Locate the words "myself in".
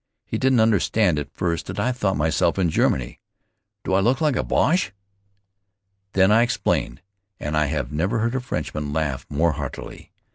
2.17-2.71